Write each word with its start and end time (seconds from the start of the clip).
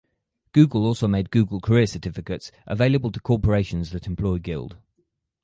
Google 0.53 0.87
also 0.87 1.07
made 1.07 1.29
Google 1.29 1.61
Career 1.61 1.85
Certificates 1.85 2.51
available 2.65 3.11
to 3.11 3.19
corporations 3.19 3.91
that 3.91 4.07
employ 4.07 4.39
Guild. 4.39 4.77